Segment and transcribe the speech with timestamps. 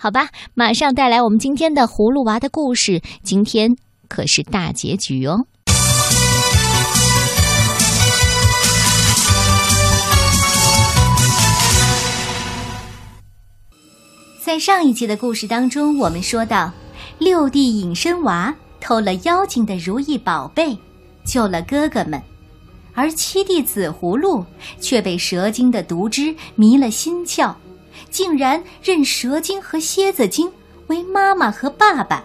[0.00, 3.02] 好吧，马上带来我们今天的葫芦娃的故事。
[3.24, 3.76] 今天
[4.08, 5.44] 可是大结局哦。
[14.40, 16.72] 在上一集的故事当中，我们说到，
[17.18, 20.78] 六弟隐身娃偷了妖精的如意宝贝，
[21.24, 22.22] 救了哥哥们，
[22.94, 24.46] 而七弟紫葫芦
[24.80, 27.52] 却被蛇精的毒汁迷了心窍，
[28.10, 30.50] 竟然认蛇精和蝎子精
[30.88, 32.24] 为妈妈和爸爸，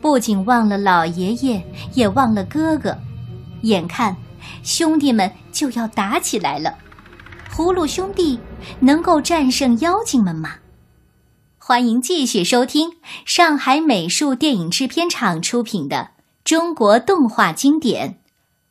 [0.00, 2.96] 不仅忘了老爷爷，也忘了哥哥，
[3.62, 4.16] 眼看
[4.62, 6.76] 兄弟们就要打起来了，
[7.52, 8.38] 葫芦兄弟
[8.80, 10.56] 能够战胜妖精们吗？
[11.58, 12.92] 欢迎继续收听
[13.26, 18.20] 上海美术电影制片厂出品的中国动画经典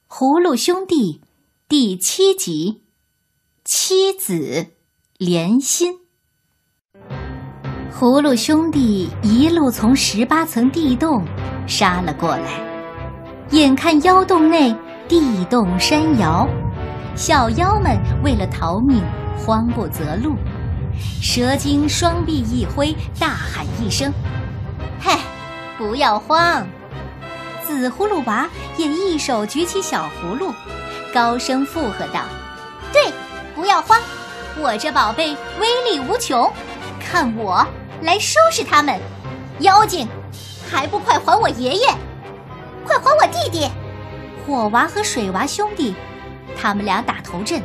[0.14, 1.22] 《葫芦兄弟》
[1.70, 2.82] 第七集
[3.64, 4.74] 《妻子
[5.18, 5.94] 连心》。
[8.00, 11.26] 葫芦兄弟一路从十八层地洞
[11.66, 12.44] 杀了过来，
[13.50, 14.72] 眼看妖洞内
[15.08, 16.48] 地动山摇，
[17.16, 19.02] 小妖们为了逃命，
[19.36, 20.36] 慌不择路。
[21.20, 24.14] 蛇精双臂一挥，大喊一声
[25.02, 25.14] ：“嘿，
[25.76, 26.68] 不要慌！”
[27.66, 30.54] 紫葫芦娃也一手举起小葫芦，
[31.12, 32.22] 高声附和道
[32.94, 33.12] ：“对，
[33.56, 34.00] 不要慌！
[34.60, 36.48] 我这宝贝威力无穷，
[37.00, 37.66] 看我
[38.02, 39.00] 来收拾他们！
[39.60, 40.08] 妖精，
[40.70, 41.88] 还不快还我爷爷！
[42.86, 43.70] 快还我弟弟！
[44.46, 45.96] 火娃和水娃兄弟，
[46.60, 47.62] 他们俩打头阵。”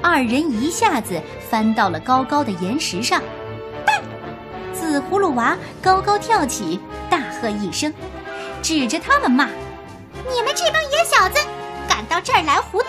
[0.00, 3.20] 二人一下子翻到了高高的岩石上，
[4.72, 6.78] 紫葫芦娃高高跳起，
[7.10, 7.92] 大喝一声，
[8.62, 9.46] 指着他们骂
[10.32, 11.40] ：“你们这帮野小子，
[11.88, 12.88] 敢到这儿来胡闹，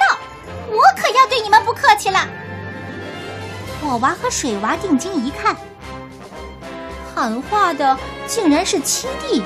[0.70, 2.20] 我可要对你们不客气了！”
[3.82, 5.56] 火娃和水娃定睛一看，
[7.20, 9.44] 喊话的竟然是七弟。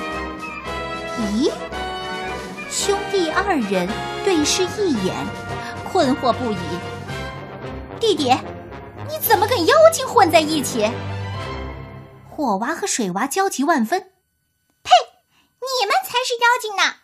[1.18, 1.50] 咦，
[2.70, 3.88] 兄弟二人
[4.24, 5.12] 对视一眼，
[5.90, 6.56] 困惑不已。
[7.98, 8.32] 弟弟，
[9.08, 10.88] 你怎么跟妖精混在一起？
[12.30, 14.00] 火娃和水娃焦急万分。
[14.84, 14.90] 呸！
[15.58, 16.98] 你们才是妖精呢！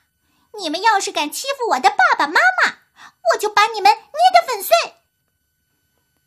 [0.57, 2.75] 你们要是敢欺负我的爸爸妈妈，
[3.35, 3.99] 我就把你们捏
[4.33, 4.95] 得粉碎！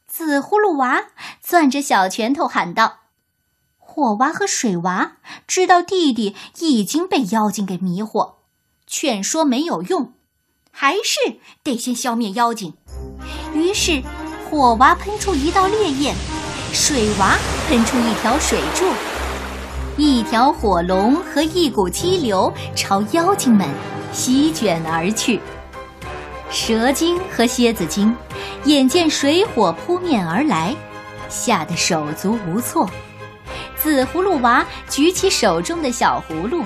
[0.06, 1.06] 紫葫芦娃
[1.42, 3.03] 攥着小拳头喊道
[3.94, 8.34] ：“火娃和水娃知道弟弟已经被妖精给迷惑，
[8.88, 10.14] 劝说没有用，
[10.72, 12.74] 还是得先消灭妖精。”
[13.54, 14.02] 于是。
[14.50, 16.14] 火娃喷出一道烈焰，
[16.72, 17.36] 水娃
[17.68, 18.86] 喷出一条水柱，
[19.98, 23.68] 一条火龙和一股激流朝妖精们
[24.12, 25.40] 席卷而去。
[26.52, 28.16] 蛇精和蝎子精
[28.66, 30.76] 眼见水火扑面而来，
[31.30, 32.88] 吓得手足无措。
[33.84, 36.64] 紫葫芦娃举起手中的小葫芦，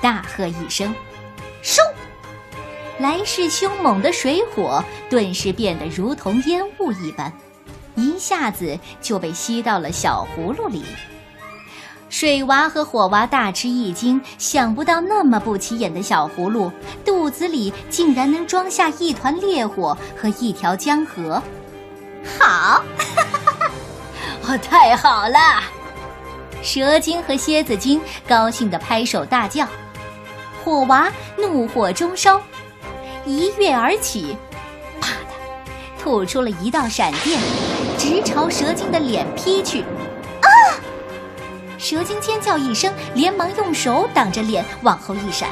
[0.00, 0.94] 大喝一声
[1.60, 1.82] ：“收！”
[3.00, 7.32] 来势凶猛的水火顿时变得如同烟雾一般，
[7.96, 10.84] 一下子就被吸到了小葫芦里。
[12.08, 16.70] 水娃和火娃大吃一惊，想不到那么不起眼的小葫芦
[17.04, 21.42] 肚子里竟然能装下一团烈火和一条江河。
[22.38, 22.84] 好，
[24.46, 25.81] 哦，太好了！
[26.62, 29.66] 蛇精和蝎子精高兴地拍手大叫，
[30.64, 32.40] 火娃怒火中烧。
[33.24, 34.36] 一跃而起，
[35.00, 35.34] 啪的，
[35.98, 37.40] 吐出了一道闪电，
[37.98, 39.82] 直朝蛇精的脸劈去。
[40.40, 40.48] 啊！
[41.78, 45.50] 蛇精尖叫一声，连忙用手挡着脸，往后一闪。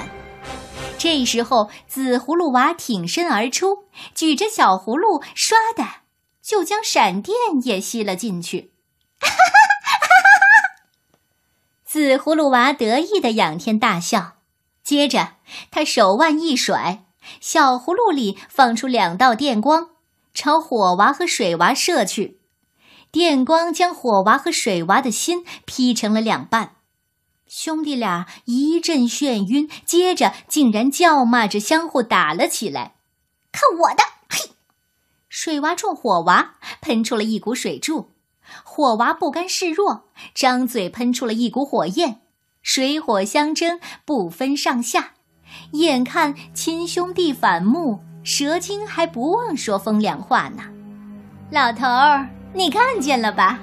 [0.99, 3.85] 这时候，紫葫芦娃挺身而出，
[4.15, 5.85] 举着小葫芦，唰的
[6.43, 8.73] 就将闪电也吸了进去。
[9.21, 9.60] 哈哈哈！
[11.93, 14.35] 紫葫芦娃得意的仰天大笑，
[14.85, 15.33] 接着
[15.73, 17.05] 他手腕一甩。
[17.41, 19.89] 小葫芦里放出两道电光，
[20.33, 22.39] 朝火娃和水娃射去。
[23.11, 26.77] 电光将火娃和水娃的心劈成了两半，
[27.49, 32.95] 兄弟俩一阵眩晕，接着竟然叫骂着相互打了起来。
[33.51, 34.05] 看我的！
[34.29, 34.53] 嘿，
[35.29, 38.13] 水娃冲火娃喷出了一股水柱，
[38.65, 40.05] 火娃不甘示弱，
[40.35, 42.21] 张嘴喷出了一股火焰，
[42.63, 45.13] 水火相争，不分上下。
[45.73, 50.63] 眼看亲兄弟反目，蛇精还不忘说风凉话呢。
[51.51, 53.59] 老头儿，你看见了吧？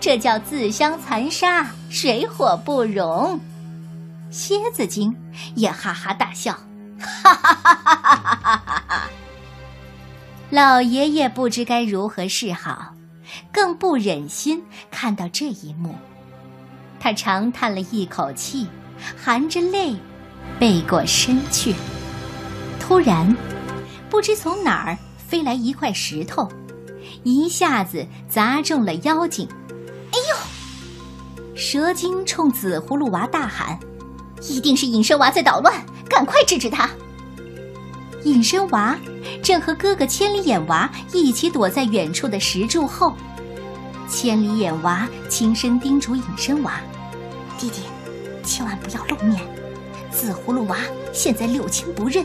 [0.00, 3.38] 这叫自相残杀，水火不容。
[4.30, 5.14] 蝎子精
[5.54, 6.52] 也哈哈大笑，
[6.98, 9.10] 哈哈哈哈哈哈哈哈！
[10.50, 12.94] 老爷爷不知该如何是好，
[13.52, 15.94] 更不忍心看到这一幕。
[17.00, 18.66] 他长叹了一口气，
[19.16, 19.96] 含着泪
[20.58, 21.74] 背过身去。
[22.80, 23.36] 突然，
[24.10, 26.48] 不知从哪儿飞来一块石头，
[27.22, 29.46] 一下子砸中了妖精。
[30.12, 31.54] 哎呦！
[31.54, 33.78] 蛇精冲紫葫芦娃大喊
[34.48, 35.74] ：“一定是隐身娃在捣乱，
[36.08, 36.88] 赶快制止他！”
[38.24, 38.98] 隐身娃
[39.42, 43.14] 正和哥哥千里眼娃一起躲在远处的石柱后。
[44.10, 46.80] 千里眼娃轻声叮嘱隐身娃
[47.58, 47.82] ：“弟弟，
[48.42, 49.40] 千万不要露面。
[50.10, 50.78] 紫葫芦娃
[51.12, 52.24] 现在六亲不认，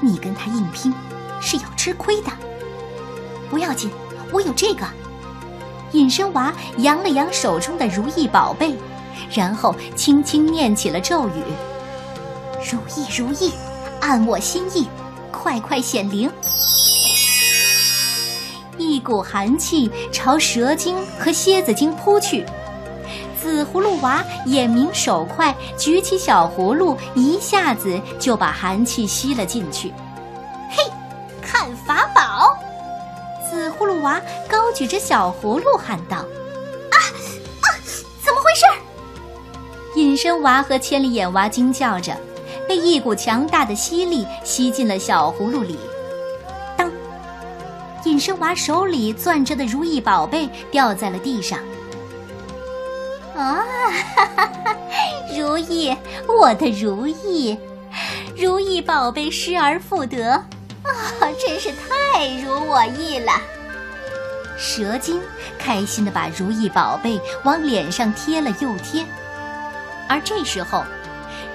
[0.00, 0.92] 你跟他硬拼
[1.40, 2.32] 是要吃亏的。
[3.50, 3.90] 不要紧，
[4.32, 4.86] 我有这个。”
[5.92, 8.74] 隐身娃扬了扬手中的如意宝贝，
[9.30, 11.42] 然后轻轻念起了咒语
[12.72, 13.52] ：“如意如意，
[14.00, 14.88] 按我心意，
[15.30, 16.30] 快快显灵。”
[19.02, 22.46] 一股寒气朝蛇精和蝎子精扑去，
[23.36, 29.92] 紫葫芦娃眼明手快，举起小葫芦，一下子就把寒气吸了进去。
[30.70, 30.84] 嘿，
[31.42, 32.56] 看法宝！
[33.50, 36.18] 紫葫芦娃高举着小葫芦喊道
[36.94, 37.66] ：“啊啊，
[38.24, 38.64] 怎么回事？”
[40.00, 42.16] 隐身娃和千里眼娃惊叫着，
[42.68, 45.76] 被一股强大的吸力吸进了小葫芦里。
[48.22, 51.58] 生娃手里攥着的如意宝贝掉在了地上。
[53.34, 53.64] 啊，
[54.14, 54.76] 哈哈哈！
[55.36, 55.96] 如意，
[56.28, 57.58] 我的如意，
[58.36, 60.46] 如意宝贝失而复得，啊，
[61.44, 63.32] 真是太如我意了。
[64.56, 65.20] 蛇精
[65.58, 69.04] 开心的把如意宝贝往脸上贴了又贴，
[70.08, 70.84] 而这时候，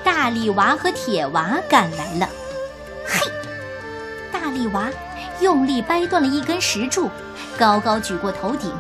[0.04, 2.28] 大力娃和铁娃赶来了。
[3.06, 3.22] 嘿，
[4.34, 4.90] 大力娃。
[5.40, 7.10] 用力掰断了一根石柱，
[7.58, 8.72] 高高举过头顶。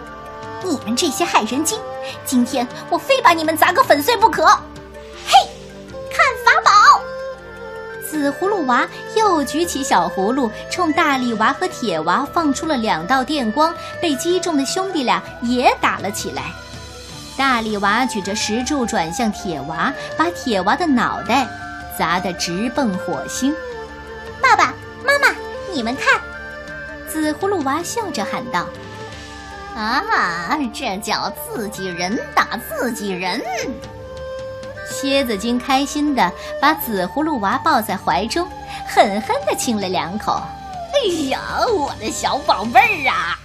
[0.63, 1.79] 你们这些害人精，
[2.25, 4.43] 今天我非把你们砸个粉碎不可！
[5.27, 5.33] 嘿，
[6.11, 6.71] 看法宝！
[8.09, 16.43] 紫葫芦娃又举起小葫芦，冲大力娃和铁娃放出了两道电光，被击中的兄弟俩也打了起来。
[17.37, 21.47] 大力娃举着石柱转向铁娃，把铁娃的脑袋
[21.97, 23.55] 砸得直奔火星。
[24.41, 24.73] 爸爸
[25.05, 25.35] 妈妈，
[25.71, 26.19] 你们看！
[27.11, 28.67] 紫葫芦娃笑着喊道
[29.75, 33.41] ：“啊，这叫自己人打自己人！”
[34.89, 36.31] 蝎子精开心的
[36.61, 38.47] 把紫葫芦娃抱在怀中，
[38.87, 40.41] 狠狠的亲了两口。
[40.93, 40.99] “哎
[41.29, 43.39] 呀，我的小宝贝儿啊！”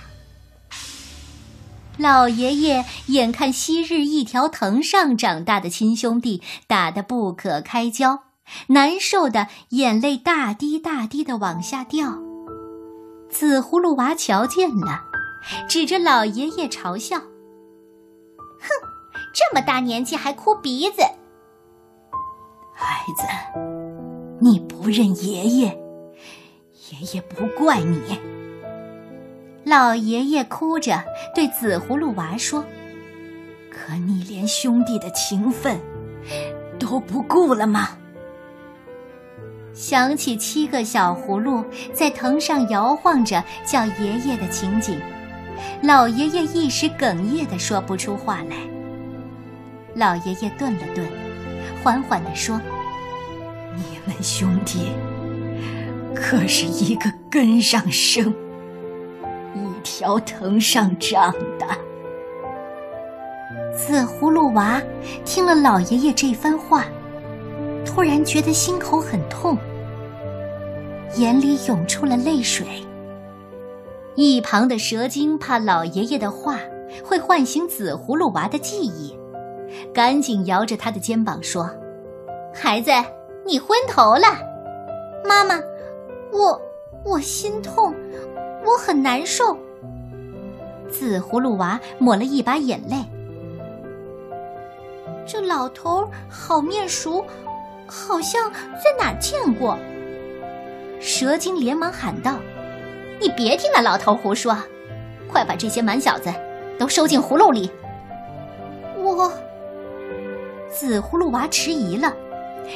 [1.99, 8.21] 老爷爷眼看昔日一条藤上长大的亲兄弟打得不可开交，
[8.69, 12.32] 难受的眼泪大滴大滴的往下掉。
[13.33, 15.01] 紫葫芦娃瞧见了，
[15.67, 17.19] 指着老爷爷嘲笑
[18.61, 18.69] ：“哼，
[19.33, 21.03] 这么大年纪还哭鼻子！
[22.75, 23.23] 孩子，
[24.39, 25.67] 你不认爷爷，
[26.91, 28.21] 爷爷不怪你。”
[29.65, 31.03] 老爷爷哭着
[31.35, 32.63] 对紫葫芦娃说
[33.73, 35.81] ：“可你连兄弟的情分
[36.79, 37.97] 都不顾了吗？”
[39.75, 45.01] 想起七个小葫芦在藤上摇晃着叫爷爷的情景，
[45.83, 48.57] 老爷爷一时哽咽的说不出话来。
[49.95, 51.07] 老爷爷顿了顿，
[51.83, 52.61] 缓缓地说
[53.75, 54.93] ：“你们兄弟
[56.15, 58.33] 可是一个根上生，
[59.55, 61.67] 一条藤上长的。”
[63.75, 64.81] 紫葫芦娃
[65.25, 66.85] 听了老爷爷这番话。
[67.95, 69.55] 突然觉得心口很痛，
[71.17, 72.67] 眼里涌出了泪水。
[74.15, 76.59] 一旁的蛇精怕老爷爷的话
[77.05, 79.15] 会唤醒紫葫芦娃的记忆，
[79.93, 81.69] 赶紧摇着他的肩膀说
[82.55, 82.91] ：“孩子，
[83.45, 84.27] 你昏头了。
[85.29, 85.61] 妈妈，
[86.33, 86.59] 我
[87.05, 87.95] 我心痛，
[88.65, 89.55] 我很难受。”
[90.91, 92.97] 紫葫芦娃抹了一把眼泪。
[95.27, 97.23] 这老头好面熟。
[97.93, 99.79] 好像在哪见过。
[100.99, 102.39] 蛇精连忙喊道
[103.21, 104.57] ：“你别听那老头胡说，
[105.31, 106.33] 快把这些蛮小子
[106.79, 107.71] 都收进葫芦里。”
[108.97, 109.31] 我，
[110.71, 112.15] 紫葫芦娃迟疑了。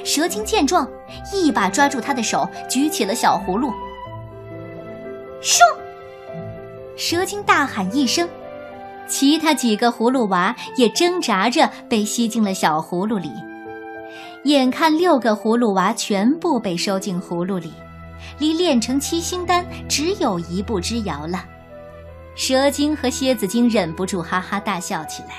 [0.05, 0.87] 蛇精见状，
[1.33, 3.73] 一把抓住他的手，举起了小葫芦。
[5.41, 5.61] 咻！
[6.97, 8.29] 蛇精大喊一声，
[9.07, 13.31] 其他几个葫芦娃也挣扎着被吸进了小葫芦里。
[14.47, 17.73] 眼看六个葫芦娃全部被收进葫芦里，
[18.39, 21.45] 离炼成七星丹只有一步之遥了。
[22.37, 25.31] 蛇精和蝎子精忍不住哈哈大笑起来。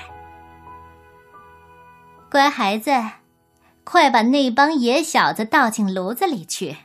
[2.30, 2.90] 乖孩子，
[3.82, 6.76] 快把那帮野小子倒进炉子里去。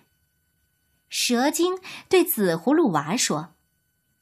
[1.09, 1.77] 蛇精
[2.07, 3.49] 对紫葫芦娃说。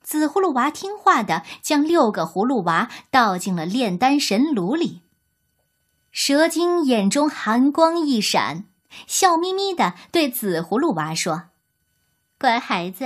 [0.02, 5.04] 紫葫芦娃听话的将六个葫芦娃倒进了炼丹神炉里。
[6.12, 8.66] 蛇精眼中寒光一闪，
[9.08, 11.50] 笑眯眯的对紫葫芦娃说
[12.38, 13.06] ：“乖孩子，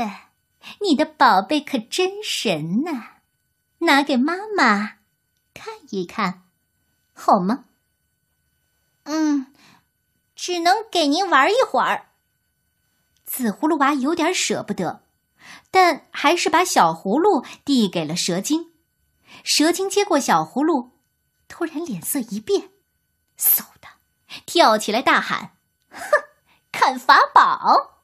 [0.81, 3.21] 你的宝贝可真神呐，
[3.79, 4.95] 拿给妈妈
[5.53, 6.43] 看一看，
[7.13, 7.65] 好吗
[9.05, 9.47] ？”“嗯，
[10.35, 12.07] 只能给您玩一会儿。”
[13.23, 15.03] 紫葫芦娃有点舍不得。
[15.69, 18.71] 但还是把小葫芦递给了蛇精。
[19.43, 20.91] 蛇精接过小葫芦，
[21.47, 22.69] 突然脸色一变，
[23.37, 23.87] 嗖的
[24.45, 25.51] 跳起来大喊
[25.89, 25.99] ：“哼，
[26.71, 27.99] 看法宝！”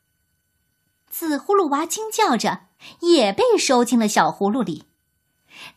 [1.09, 2.67] 紫葫芦娃惊叫着，
[3.01, 4.85] 也被收进了小葫芦里。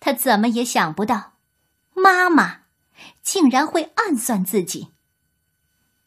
[0.00, 1.34] 他怎么也想不到，
[1.92, 2.62] 妈妈
[3.22, 4.92] 竟然会暗算自己。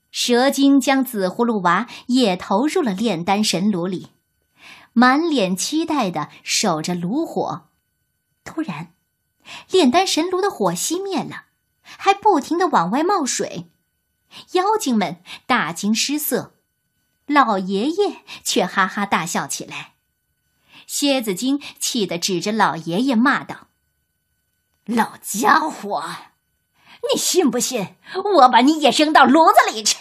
[0.10, 4.14] 蛇精将紫葫芦娃也投入了炼丹神炉里。
[4.94, 7.68] 满脸期待的守着炉火，
[8.44, 8.94] 突然，
[9.70, 11.47] 炼丹神炉的火熄灭了，
[11.98, 13.70] 还不停的往外冒水，
[14.52, 16.54] 妖精们大惊失色，
[17.26, 19.94] 老爷爷却哈哈大笑起来。
[20.86, 23.68] 蝎子精气得指着老爷爷骂道
[24.86, 26.04] ：“老家伙，
[27.12, 27.96] 你信不信
[28.36, 29.98] 我把你也扔到炉子里去？”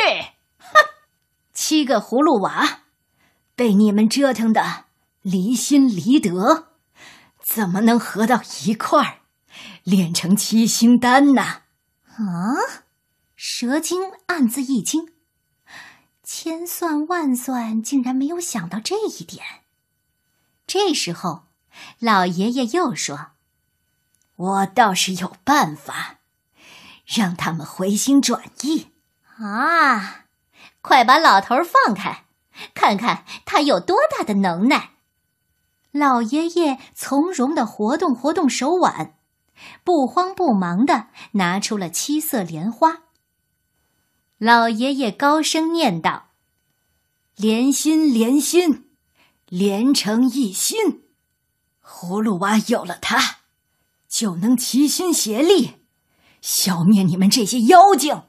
[0.59, 0.75] 哼，
[1.53, 2.83] 七个葫芦娃，
[3.55, 4.87] 被你们折腾的。
[5.23, 6.69] 离心离德，
[7.43, 9.19] 怎么能合到一块儿，
[9.83, 11.63] 炼成七星丹呢？
[12.19, 12.85] 啊！
[13.35, 15.13] 蛇精暗自一惊，
[16.23, 19.45] 千算万算，竟然没有想到这一点。
[20.67, 21.45] 这时候，
[21.99, 23.33] 老爷爷又说
[24.37, 26.17] ：“我倒是有办法，
[27.05, 28.93] 让他们回心转意。”
[29.39, 30.25] 啊！
[30.81, 32.25] 快把老头放开，
[32.73, 34.93] 看看他有多大的能耐！
[35.91, 39.16] 老爷爷从容的活动活动手腕，
[39.85, 43.03] 不慌不忙的拿出了七色莲花。
[44.39, 46.31] 老爷爷高声念道
[47.37, 48.91] ：“连心连心，
[49.47, 51.05] 连成一心。
[51.83, 53.39] 葫芦娃有了它，
[54.09, 55.87] 就能齐心协力，
[56.43, 58.25] 消灭你们这些妖精。”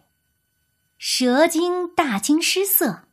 [0.98, 3.04] 蛇精大惊失色，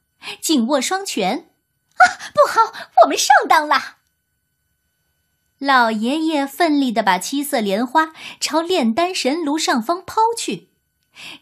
[0.41, 1.51] 紧握双拳
[1.99, 2.03] ：“啊，
[2.33, 3.99] 不好，我们上当了！”
[5.65, 10.69] 老爷爷奋力的把七色莲花朝炼丹神炉上方抛去，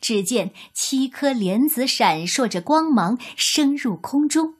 [0.00, 4.54] 只见七颗莲子闪烁着光芒升入空中，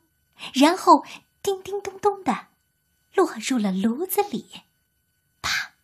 [0.53, 1.05] 然后
[1.45, 2.47] 叮叮咚咚的
[3.15, 4.47] 落入了炉子里。
[5.41, 5.75] 啪！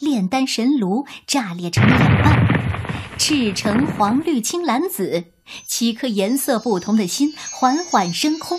[0.00, 5.26] 炼丹神炉炸裂成两半，赤橙黄绿青蓝紫
[5.64, 8.58] 七颗颜色不同的心缓缓升空，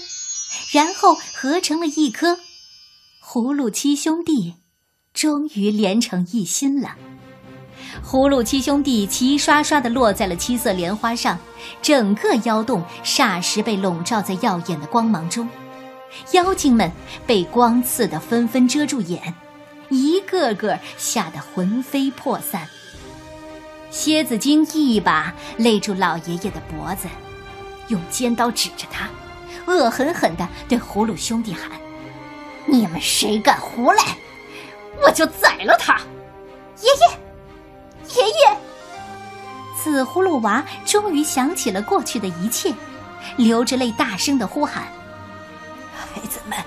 [0.71, 2.39] 然后合成了一颗。
[3.33, 4.55] 葫芦七兄弟
[5.13, 6.97] 终于连成一心了。
[8.05, 11.39] 葫芦七兄弟齐刷刷的落在了七色莲花上，
[11.81, 15.47] 整个妖洞霎时被笼罩在耀眼的光芒中。
[16.33, 16.91] 妖精们
[17.25, 19.33] 被光刺得纷纷遮住眼，
[19.89, 22.67] 一个个吓得魂飞魄散。
[23.89, 27.07] 蝎子精一把勒住老爷爷的脖子，
[27.87, 29.07] 用尖刀指着他，
[29.71, 31.71] 恶狠狠地对葫芦兄弟喊。
[32.65, 34.03] 你们谁敢胡来，
[35.03, 35.99] 我就宰了他！
[36.81, 38.57] 爷爷，爷爷！
[39.83, 42.73] 紫葫芦娃终于想起了过去的一切，
[43.35, 44.83] 流着泪大声的呼喊
[45.93, 46.57] ：“孩子们，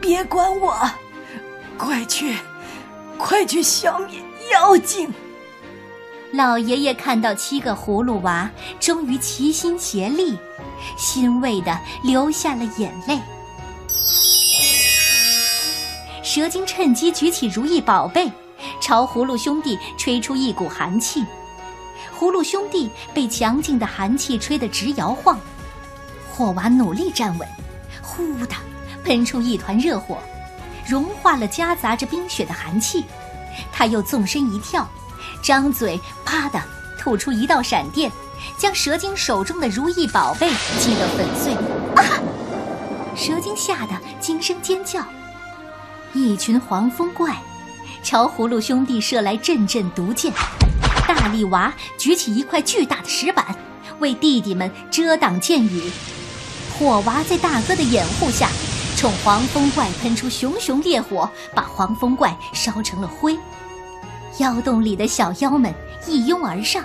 [0.00, 0.90] 别管我，
[1.76, 2.36] 快去，
[3.18, 5.12] 快去消灭妖精！”
[6.32, 10.38] 老爷爷看到七个葫芦娃终于齐心协力，
[10.96, 13.20] 欣慰的流下了眼泪。
[16.36, 18.30] 蛇精趁机举起如意宝贝，
[18.78, 21.24] 朝葫芦兄弟吹出一股寒气。
[22.14, 25.40] 葫芦兄弟被强劲的寒气吹得直摇晃。
[26.30, 27.48] 火娃努力站稳，
[28.02, 28.54] 呼的
[29.02, 30.18] 喷出一团热火，
[30.86, 33.06] 融化了夹杂着冰雪的寒气。
[33.72, 34.86] 他又纵身一跳，
[35.42, 36.62] 张嘴啪的
[36.98, 38.12] 吐出一道闪电，
[38.58, 40.50] 将蛇精手中的如意宝贝
[40.80, 41.54] 击得粉碎。
[41.94, 42.20] 啊！
[43.16, 45.02] 蛇精吓得惊声尖叫。
[46.16, 47.36] 一群黄风怪
[48.02, 50.32] 朝葫芦兄弟射来阵阵毒箭，
[51.06, 53.44] 大力娃举起一块巨大的石板，
[53.98, 55.90] 为弟弟们遮挡箭雨。
[56.72, 58.48] 火娃在大哥的掩护下，
[58.96, 63.38] 冲黄风怪喷出熊熊烈火，把黄风怪烧成了灰。
[64.38, 65.74] 妖洞里的小妖们
[66.06, 66.82] 一拥而上，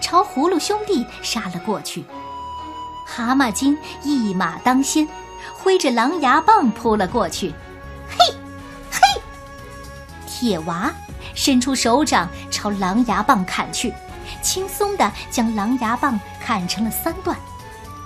[0.00, 2.04] 朝葫芦兄弟杀了过去。
[3.04, 5.06] 蛤蟆精一马当先，
[5.52, 7.52] 挥着狼牙棒扑了过去。
[8.08, 8.34] 嘿！
[10.42, 10.92] 铁娃
[11.36, 13.94] 伸出手掌朝狼牙棒砍去，
[14.42, 17.38] 轻松地将狼牙棒砍成了三段。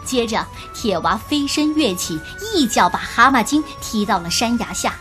[0.04, 4.94] 接着，铁娃飞身跃起，一脚把蛤蟆精踢到了山崖下。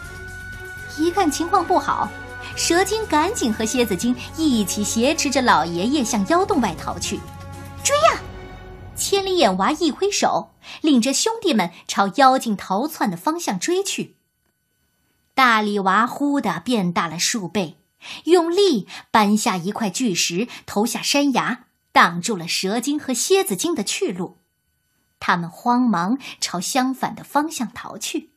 [0.98, 2.08] 一看情况不好，
[2.56, 7.20] 蛇精赶紧和蝎子精一起挟持着老爷爷向妖洞外逃去。
[7.84, 8.18] 追呀！
[8.96, 14.16] 千里眼娃一挥手，领着兄弟们朝妖精逃窜的方向追去。
[15.36, 17.78] 大力娃忽地变大了数倍，
[18.24, 24.40] 用力搬下一块巨石，投下山崖，挡住了蛇精和蝎子精的去路。
[25.20, 28.32] 他们慌忙朝相反的方向逃去，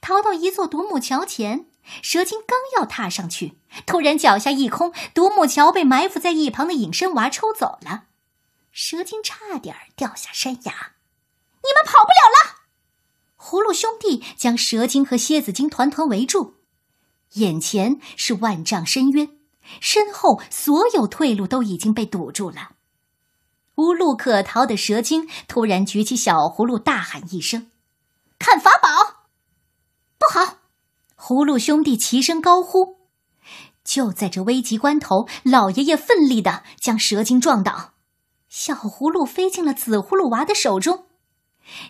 [0.00, 1.66] 逃到一座独木桥前。
[2.02, 8.06] 蛇精刚要踏上去，突然脚下一空，独木桥被埋伏在一旁的隐身娃抽走了。
[8.72, 10.72] 蛇精差点掉下山崖，
[11.62, 12.55] 你们跑不了了！
[13.48, 16.54] 葫芦兄弟将蛇精和蝎子精团团围住，
[17.34, 19.38] 眼前是万丈深渊，
[19.80, 22.72] 身后所有退路都已经被堵住了。
[23.76, 27.70] 无路可逃的蛇精突然举起小葫芦，大喊一声
[28.36, 29.28] ：“看法宝！”
[30.18, 30.56] 不好！
[31.16, 32.96] 葫芦兄弟齐声高呼。
[33.84, 37.92] 就在这危急关头，老爷爷奋力的将蛇精撞倒，
[38.48, 41.05] 小葫芦飞进了紫葫芦娃的手中。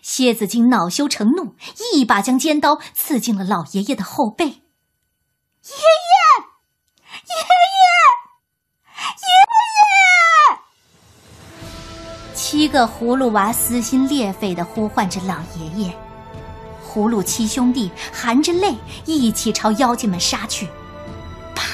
[0.03, 1.57] 蝎子精恼羞成怒，
[1.95, 4.45] 一把将尖刀刺进了老爷爷的后背。
[4.47, 4.61] 爷爷，
[7.27, 7.35] 爷
[7.75, 7.87] 爷，
[9.23, 9.29] 爷
[11.53, 12.35] 爷！
[12.35, 15.93] 七个葫芦娃撕心裂肺的呼唤着老爷爷。
[16.87, 20.67] 葫芦七兄弟含着泪一起朝妖精们杀去，
[21.55, 21.65] 啪！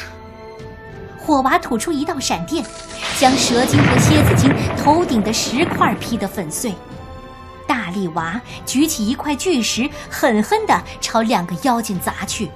[1.18, 2.64] 火娃吐出一道闪电，
[3.20, 6.74] 将蛇精和蝎子精头顶的石块劈得粉碎。
[7.92, 12.50] 力娃举起一块巨石，狠狠地朝两个妖精砸去。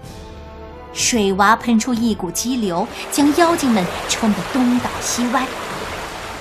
[0.92, 5.46] 水娃喷出一股激流，将妖精们冲得东倒西歪。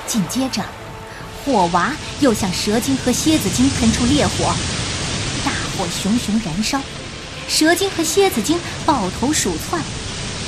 [0.08, 0.63] 紧接着，
[1.43, 4.55] 火娃又向蛇精和蝎子精喷出烈火。
[5.43, 6.81] 大火熊熊燃烧，
[7.47, 9.81] 蛇精和蝎子精抱头鼠窜，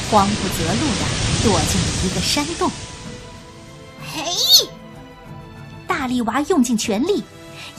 [0.10, 2.71] 慌不择路的躲进了一个山洞。
[4.13, 4.23] 嘿！
[5.86, 7.23] 大力娃用尽全力，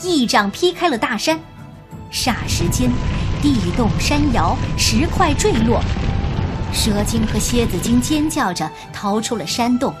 [0.01, 1.39] 一掌劈开了大山，
[2.11, 2.89] 霎时间，
[3.41, 5.81] 地动山摇，石块坠落，
[6.73, 9.93] 蛇精和蝎子精尖叫着逃出了山洞。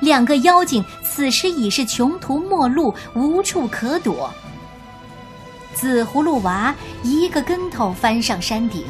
[0.00, 4.30] 两个妖精此时已是穷途末路，无处可躲。
[5.74, 8.84] 紫葫芦娃一个跟头翻上山顶，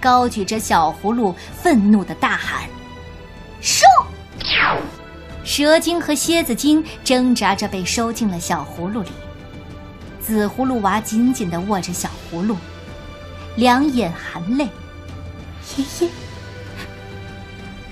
[0.00, 2.68] 高举着小葫芦，愤怒的大喊
[3.62, 3.86] ：“收！”
[5.42, 9.10] 蛇精和蝎子精挣扎着被收进了小葫芦里。
[10.30, 12.56] 紫葫芦娃紧紧的握着小葫芦，
[13.56, 14.68] 两眼含泪
[15.76, 16.08] ：“爷爷，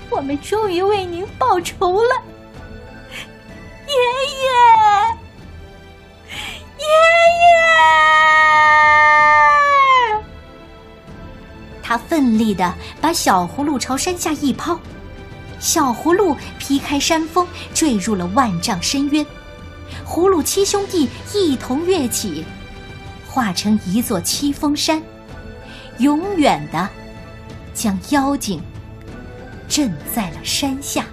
[0.09, 2.23] 我们终于为您报仇了，
[3.87, 3.93] 爷
[4.39, 4.47] 爷。”
[6.79, 7.51] 爷爷
[11.83, 14.79] 他奋力的把小葫芦朝山下一抛，
[15.59, 19.25] 小葫芦劈开山峰，坠入了万丈深渊。
[20.05, 22.43] 葫芦七兄弟一同跃起，
[23.27, 25.01] 化成一座七峰山，
[25.99, 26.89] 永远的
[27.73, 28.61] 将妖精
[29.67, 31.05] 镇在了山下。